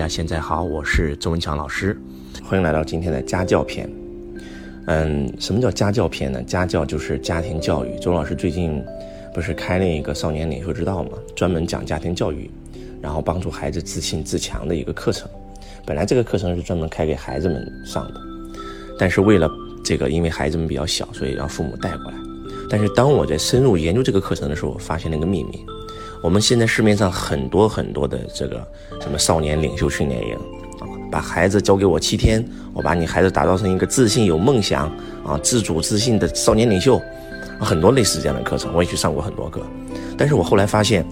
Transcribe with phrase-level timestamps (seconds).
[0.00, 1.94] 大家现在好，我是周文强老师，
[2.42, 3.86] 欢迎来到今天的家教篇。
[4.86, 6.42] 嗯，什么叫家教篇呢？
[6.44, 7.98] 家教就是家庭教育。
[7.98, 8.82] 周老师最近
[9.34, 12.50] 不是开了一个少年领袖之道嘛，专门讲家庭教育，
[13.02, 15.28] 然后帮助孩子自信自强的一个课程。
[15.84, 18.20] 本来这个课程是专门开给孩子们上的，
[18.98, 19.50] 但是为了
[19.84, 22.16] 这个，因为孩子们比较小，所以让父母带过来。
[22.70, 25.62] 但是当我在深入研究这个课程的时候，我发现了一个秘密。
[26.22, 28.66] 我们现在市面上很多很多的这个
[29.00, 30.34] 什么少年领袖训练营
[30.78, 34.86] 啊，把孩子交给我七天，我把你孩子打造成一个自信、有梦想
[35.24, 37.00] 啊、自主自信的少年领袖，
[37.58, 39.62] 很多类似这样的课程，我也去上过很多课。
[40.18, 41.04] 但是我后来发现，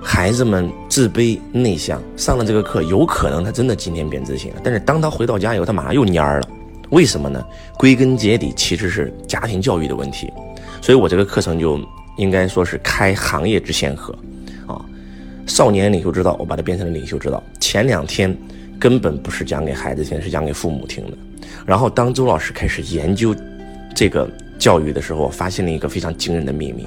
[0.00, 6.48] 孩子们自卑内向，上了这个课，有可能他真的今天变自信了，但是当他回到家以后，他马上又蔫儿了。
[6.90, 7.44] 为什么呢？
[7.76, 10.32] 归根结底其实是家庭教育的问题。
[10.80, 11.78] 所以我这个课程就
[12.18, 14.12] 应该说是开行业之先河。
[14.66, 14.84] 啊
[15.46, 17.42] 少年领袖之道，我把它变成了领袖之道。
[17.58, 18.36] 前两天
[18.78, 21.16] 根本不是讲给孩子听，是讲给父母听的。
[21.64, 23.34] 然后当周老师开始研究
[23.94, 26.86] 这个教育的时候，发现了一个非常惊人的秘密。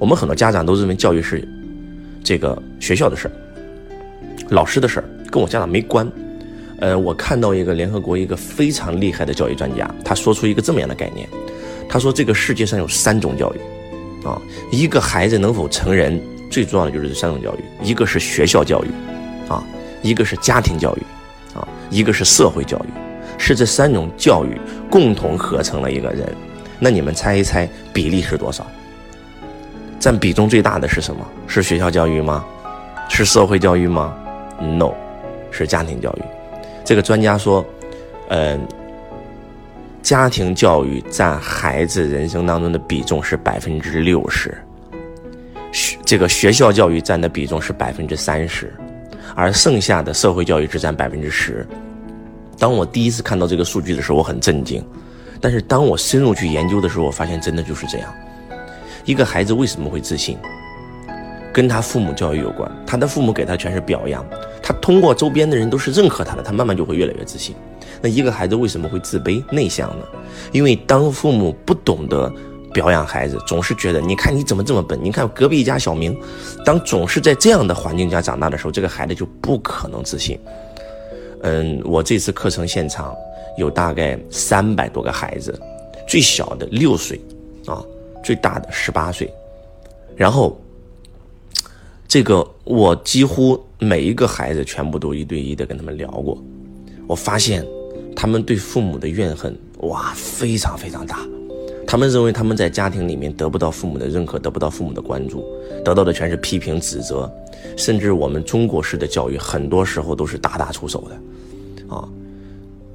[0.00, 1.46] 我们很多家长都认为教育是
[2.24, 3.32] 这个学校的事儿、
[4.48, 6.10] 老师的事儿，跟我家长没关。
[6.80, 11.28] 呃，我看到一个联合国一个非常厉害的教育专家，他说出一个这么样的概念。
[11.88, 13.58] 他说这个世界上有三种教育，
[14.24, 16.20] 啊，一个孩子能否成人。
[16.50, 18.88] 最重要的就是这三种教育，一个是学校教育，
[19.48, 19.64] 啊，
[20.02, 21.02] 一个是家庭教育，
[21.58, 22.88] 啊，一个是社会教育，
[23.38, 26.30] 是这三种教育共同合成了一个人。
[26.78, 28.66] 那你们猜一猜比例是多少？
[29.98, 31.26] 占比重最大的是什么？
[31.46, 32.44] 是学校教育吗？
[33.08, 34.14] 是社会教育吗
[34.60, 34.92] ？No，
[35.50, 36.22] 是家庭教育。
[36.84, 37.64] 这个专家说，
[38.28, 38.60] 嗯，
[40.02, 44.52] 家庭教育占孩子人生当中的比重是百分之六十。
[45.70, 48.74] 学这个学校教育占的比重是百分之三十，
[49.34, 51.66] 而剩下的社会教育只占百分之十。
[52.58, 54.84] 当我第一次看到这个数据的时候，我很震惊。
[55.40, 58.12] 但是当我深入去研究的时候，我发现真的就是这样。
[59.04, 60.36] 一个孩子为什么会自信，
[61.52, 62.70] 跟他父母教育有关。
[62.86, 64.24] 他的父母给他全是表扬，
[64.80, 67.54] 通过周边的人都是认可他的，他慢慢就会越来越自信。
[68.00, 70.04] 那一个孩子为什么会自卑内向呢？
[70.50, 72.32] 因为当父母不懂得。
[72.72, 74.98] 表扬孩子，总是觉得你看你怎么这么笨？
[75.02, 76.18] 你看隔壁一家小明，
[76.64, 80.40] 当总是在这样的环境下长大的时候，这个孩子就不可能自信。
[81.42, 83.14] 嗯，我这次课程现场
[83.58, 85.54] 有大概三百多个孩子，
[86.08, 87.20] 最小的六岁，
[87.66, 87.84] 啊，
[88.24, 89.30] 最大的十八岁。
[90.16, 90.58] 然后，
[92.08, 96.40] 这个我几乎每一个孩子全部都一对一的跟他们聊过，
[97.08, 97.66] 我发现
[98.14, 101.18] 他们对父母的怨恨哇非常非常大。
[101.84, 105.44] 他们认为他们在家庭里面得不到父母的认可，得不到父母的关注，
[105.84, 107.28] 得到的全是批评指责，
[107.76, 112.08] 甚至我们中国式的教育很多时候都是大打出手的，啊，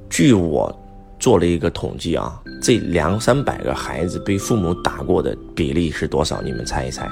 [0.08, 0.74] 据我
[1.20, 6.40] 做了一个统计啊，这两三百个孩子被父母打过的比例是多少？
[6.40, 7.06] 你们猜一猜，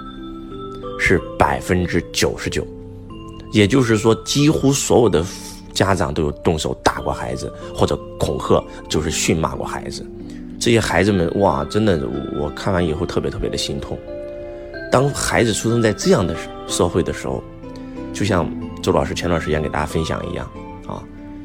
[0.99, 2.67] 是百分之九十九，
[3.57, 5.25] 也就是说，几乎所有的
[5.73, 10.07] 家长都有动手打过孩子，或者恐吓，就是训骂过孩子。
[10.61, 11.99] 这些孩子们哇，真的，
[12.39, 13.99] 我看完以后特别特别的心痛。
[14.93, 16.37] 当孩子出生在这样的
[16.69, 17.43] 社会的时候，
[18.13, 18.47] 就像
[18.83, 20.47] 周老师前段时间给大家分享一样
[20.87, 21.03] 啊，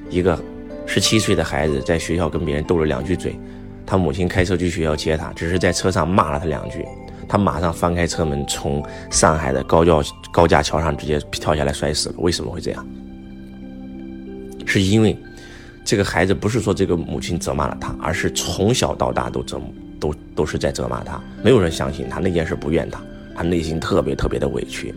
[0.10, 0.38] 一个
[0.86, 3.40] 十七岁的孩子在学校跟别人斗了两句嘴，
[3.86, 6.86] 他母亲开车去学校接他，只是在车上骂了他两句，
[7.32, 9.94] 他马上翻开车门，从上海的高架
[10.34, 12.16] 高架桥上直接跳下来摔死了。
[12.18, 12.86] 为什么会这样？
[14.66, 15.18] 是因为。
[15.84, 19.60] 这个孩子不是说这个母亲责骂了他，而是从小到大都责
[20.00, 21.20] 都都是在责骂他。
[21.44, 23.02] 没有人相信他那件事不怨他，
[23.36, 24.94] 他内心特别特别的委屈。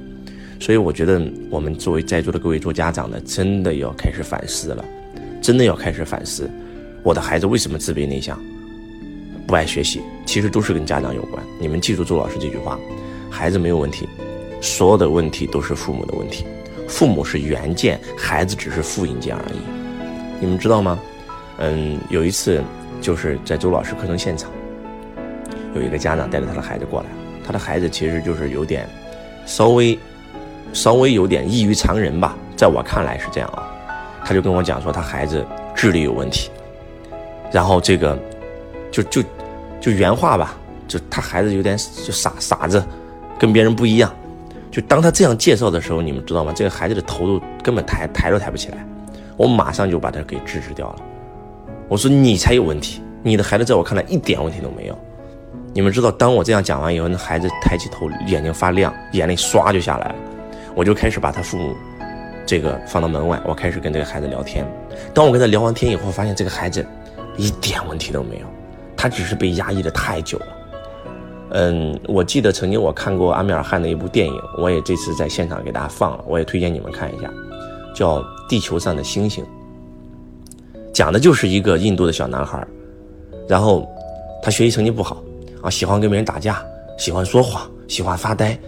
[0.60, 4.84] 所以我觉得我们作为在座的各位做家长的，真的要开始反思了，
[5.40, 6.50] 真的要开始反思，
[7.02, 8.38] 我的孩子为什么自卑内向，
[9.46, 11.42] 不爱学习，其实都是跟家长有关。
[11.58, 12.78] 你们记住周老师这句话：
[13.30, 14.08] 孩子没有问题，
[14.60, 16.46] 所有的问题都是父母的问题，
[16.88, 19.58] 父母是原件，孩子只是复印件而已。
[20.40, 20.98] 你们知道吗？
[21.58, 22.62] 嗯，有一次
[23.00, 24.50] 就是在周老师课程现场，
[25.74, 27.06] 有一个家长带着他的孩子过来，
[27.46, 28.88] 他的孩子其实就是有点
[29.46, 29.98] 稍微
[30.72, 33.70] 稍微有点异于常人吧，在我看来是这样啊。
[34.24, 35.44] 他就跟我讲说他孩子
[35.74, 36.50] 智力有问题，
[37.52, 38.18] 然后这个
[38.94, 39.22] 就就
[39.80, 40.54] 就原话吧，
[40.86, 42.80] 就他孩子有点就傻傻子，
[43.36, 44.14] 跟别人不一样。
[44.70, 46.52] 就当他这样介绍的时候，你们知道吗？
[46.54, 48.86] 这个孩子的头都根本抬抬都抬不起来。
[49.36, 50.96] 我马上就把他给制止掉了。
[51.88, 54.96] 我说你才有问题，你的孩子在我看来一点问题都没有。
[55.72, 60.14] 你们知道，当我这样讲完以后，那孩子抬起头，眼睛发亮，眼泪唰就下来了。
[60.72, 61.74] 我就开始把他父母
[62.46, 64.64] 这个放到门外，我开始跟这个孩子聊天。
[65.12, 66.86] 当我跟他聊完天以后，发现这个孩子
[67.36, 68.46] 一点问题都没有，
[69.04, 70.46] 他只是被压抑的太久了。
[71.50, 77.30] 嗯，我记得曾经我看过阿米尔汗的一部电影，我也这次在现场给大家放了，我也推荐你们看一下，
[77.94, 79.44] 叫《地球上的星星》，
[80.90, 82.66] 讲的就是一个印度的小男孩，
[83.46, 83.86] 然后
[84.42, 85.22] 他学习成绩不好
[85.60, 86.64] 啊，喜欢跟别人打架，
[86.96, 88.58] 喜欢说谎，喜欢发呆，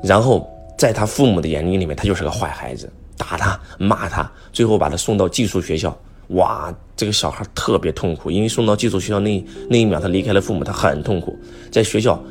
[0.00, 2.88] 然后在他父母的眼睛里面，他就是个坏孩子。
[3.18, 5.96] 打他，骂他，最后把他送到寄宿学校。
[6.32, 11.38] 哇，这个小孩特别痛苦，因为送到寄宿学校那那一秒，他离开了父母，他很痛苦。
[11.70, 12.22] 在学校，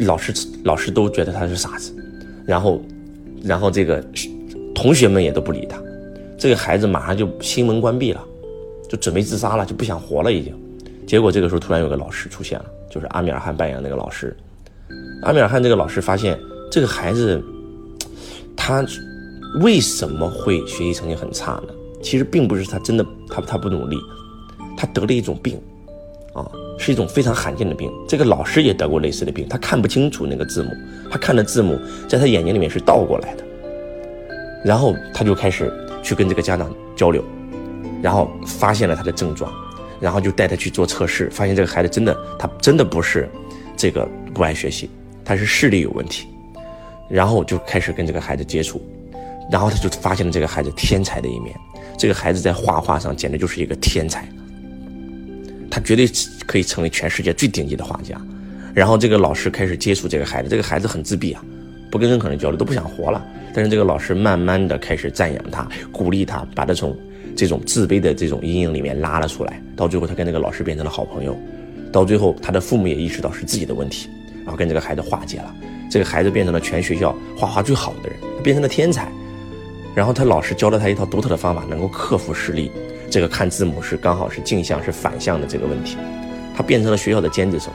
[0.00, 0.32] 老师
[0.64, 1.94] 老师都觉得他是傻子，
[2.46, 2.82] 然后，
[3.42, 4.04] 然后这个
[4.74, 5.80] 同学们也都不理他。
[6.38, 8.22] 这个孩子马上就心门关闭了，
[8.88, 10.54] 就准备自杀了，就不想活了已经。
[11.06, 14.36] 结果这个时候突然有个老师出现了，就是阿米尔汗扮演那个老师。
[15.22, 16.38] 阿米尔汗这个老师发现
[16.70, 17.42] 这个孩子，
[18.56, 18.84] 他。
[19.60, 21.68] 为什么会学习成绩很差呢？
[22.02, 23.96] 其实并不是他真的他他不努力，
[24.76, 25.60] 他得了一种病，
[26.34, 26.46] 啊，
[26.78, 27.90] 是一种非常罕见的病。
[28.06, 30.70] 这个老师也得过类似的病，他看不清楚那个字母，
[31.10, 31.78] 他看的字母
[32.08, 33.44] 在他眼睛里面是倒过来的。
[34.64, 35.72] 然后他就开始
[36.02, 37.24] 去跟这个家长交流，
[38.02, 39.52] 然后发现了他的症状，
[40.00, 43.28] 然后就带他去做测试，发现这个孩子真的他真的不是
[43.76, 44.90] 这个不爱学习，
[45.24, 46.28] 他是视力有问题。
[47.08, 48.82] 然后就开始跟这个孩子接触。
[49.48, 51.54] 然后他就发现了这个孩子天才的一面，
[51.98, 54.28] 这个孩子在画画上简直就是一个天才，
[55.70, 56.06] 他绝对
[56.46, 58.20] 可以成为全世界最顶级的画家。
[58.74, 61.42] 然后这个老师开始接触这个孩子，这个孩子很自闭啊，
[61.90, 63.24] 不跟任何人交流，都不想活了。
[63.54, 66.94] 但是这个老师慢慢的开始赞扬他，鼓励他，把他从
[67.34, 69.62] 这种自卑的这种阴影里面拉了出来。
[69.74, 71.34] 到最后，他跟那个老师变成了好朋友。
[71.90, 74.10] 到最后，他的父母也意识到是自己的问题，
[74.42, 75.54] 然后跟这个孩子化解了。
[75.90, 79.10] 这个孩子变成了全学校画画最好的人，变成了天才。
[79.96, 82.70] 然后他老师教了他一套独特的方法，能够克服视力，
[83.10, 85.96] 这个看字母是刚好是镜像是反向的这个问题，
[86.54, 87.72] 他变成了学校的尖子生。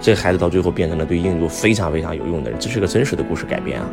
[0.00, 3.86] 这孩子到最后变成了对印度非常非常有用的人，这是个真实的故事改编啊。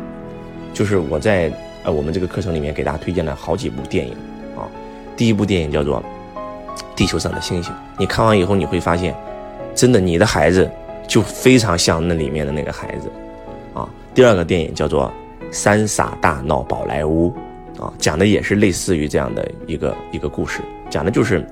[0.72, 1.52] 就是我在
[1.82, 4.12] 呃我们这个课程里面给大家推荐了好几部电影
[4.56, 4.62] 啊。
[5.16, 6.00] 第一部电影叫做
[6.94, 9.12] 《地球上的星星》，你看完以后你会发现，
[9.74, 10.70] 真的你的孩子
[11.08, 13.10] 就非常像那里面的那个孩子
[13.74, 13.88] 啊。
[14.14, 15.12] 第二个电影叫做。
[15.52, 17.28] 三傻大闹宝莱坞，
[17.78, 21.46] 啊，讲的也是类似于这样的一个一个故事，讲的就是，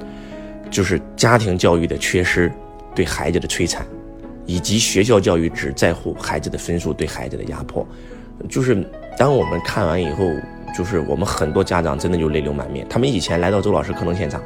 [0.70, 2.50] 就是家庭教育的缺失
[2.94, 3.86] 对孩子的摧残，
[4.46, 7.86] 以及学校教育只在乎孩子的分数对孩子的压迫，
[8.48, 8.84] 就是
[9.18, 10.24] 当我们看完以后，
[10.76, 12.86] 就是我们很多家长真的就泪流满面。
[12.88, 14.42] 他们以前来到周老师课程现场，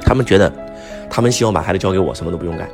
[0.00, 0.50] 他们觉得，
[1.10, 2.66] 他们希望把孩子交给我，什么都不用干，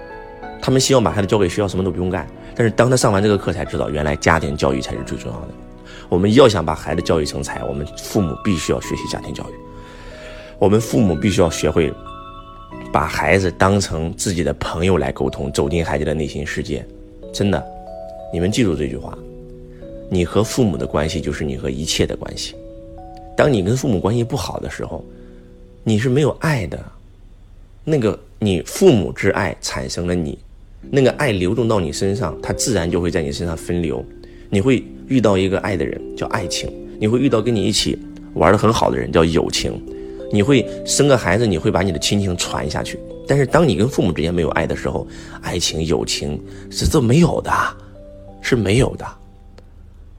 [0.63, 2.25] 他们希望把孩子交给学校，什么都不用干。
[2.55, 5.49] 但是当他上完这个课才知道，原来家庭教育才是最重要的。
[6.09, 9.53] 我们要想把孩子教育成才，我们父母必须要学习家庭教育。
[10.59, 11.93] 我们父母必须要学会
[12.93, 16.85] 把孩子当成自己的朋友来沟通，走进孩子的内心世界。
[17.33, 17.65] 真的，
[18.33, 19.17] 你们记住这句话：
[20.11, 22.55] 你和父母的关系就是你和一切的关系。
[23.37, 25.05] 当你跟父母关系不好的时候，
[25.85, 26.83] 你是没有爱的。
[27.85, 30.39] 那个你父母之爱产生了你，
[30.91, 34.05] 那个爱流动到你身上，它自然就会在你身上分流。
[34.51, 36.69] 你会遇到一个爱的人，叫爱情；
[37.01, 37.99] 你会遇到跟你一起
[38.35, 39.73] 玩的很好的人，叫友情；
[40.33, 42.99] 你会生个孩子，你会把你的亲情传下去。
[43.27, 45.07] 但是当你跟父母之间没有爱的时候，
[45.43, 47.53] 爱情、友情是这没有的，
[48.41, 49.07] 是没有的。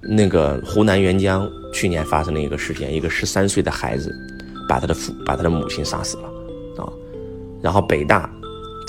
[0.01, 4.13] 那个湖南沅江去年发生了一个事件，一个十三岁的孩子
[4.67, 6.89] 把他的父把他的母亲杀死了，啊，
[7.62, 8.29] 然后北大。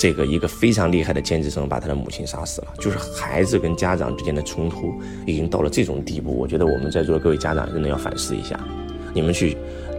[0.01, 6.35] 这个一个非常厉害的尖子生把他的母亲杀死了，就是孩子跟家长之间的冲突已经到了这种地步。
[6.35, 8.59] 我觉得我们在座的各位家长真的要反思一下，
[9.13, 9.55] 你们去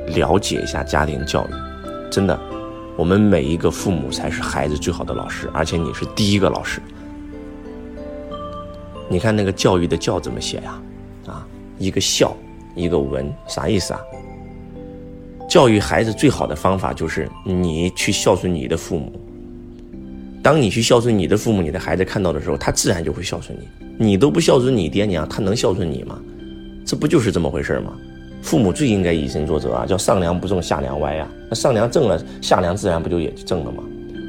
[0.09, 1.51] 了解一下家庭教育。
[2.11, 2.37] 真的，
[2.97, 6.83] 我们每一个父母才是孩子最好的老师，而且你是第一个老师。
[9.09, 10.83] 你看那个教育的教怎么写呀？
[11.27, 11.47] 啊，
[11.79, 12.37] 一个孝，
[12.75, 14.01] 一个文，啥意思啊？
[15.49, 19.13] 教育孩子最好的方法就是你去孝顺你的父母。
[20.43, 23.69] 当你去孝顺你的父母，你的孩子看到的时候，他自然就会孝顺你。
[24.05, 26.19] 你都不孝顺你爹娘，他能孝顺你吗？
[26.85, 27.93] 这不就是这么回事吗？
[28.43, 31.29] 父母最应该以身作则啊，叫上梁不正下梁歪呀。
[31.49, 33.85] 那上梁正了，下梁自然不就也正了吗？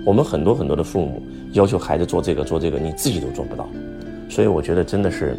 [0.06, 3.68] 我们很多很多的父母要求孩子做这个做这个，你自己都做不到。
[4.30, 5.36] 所以我觉得真的是，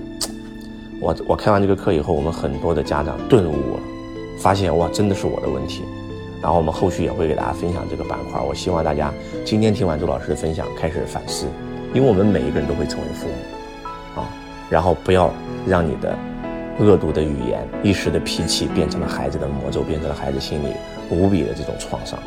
[1.00, 3.80] 我我开完这个课以后，我们很多的家长顿悟了，
[4.40, 5.82] 发现哇，真的是我的问题。
[6.44, 8.38] 然后我们后续也会给大家分享这个板块。
[8.38, 9.10] 我希望大家
[9.46, 11.46] 今天听完周老师的分享，开始反思，
[11.94, 14.28] 因为我们每一个人都会成为父母，啊，
[14.68, 15.32] 然后不要
[15.66, 16.14] 让你的
[16.78, 20.74] 恶毒的语言，一时的脾气变成了孩子的魔咒，变成了孩子心里
[21.08, 22.18] 无比的这种创伤。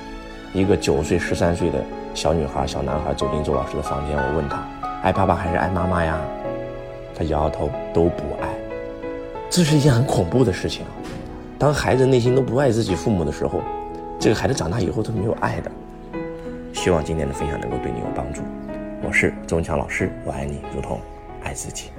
[0.52, 1.78] 一个九岁、十三岁的
[2.16, 4.68] 小女孩、小男孩走进周老师的房间，我问他
[5.04, 6.20] ：“爱爸爸还是爱妈妈呀？”
[7.14, 8.50] 他摇摇头，都不爱。
[9.48, 10.90] 这是一件很恐怖的事情啊！
[11.60, 13.62] 当孩子内心都不爱自己父母的时候，
[14.20, 15.72] 这个孩子长大以后都没有爱的。
[16.74, 18.42] 希望今天的分享能够对你有帮助。
[19.04, 21.00] 我是周文强老师，我爱你如同
[21.44, 21.92] 爱自己。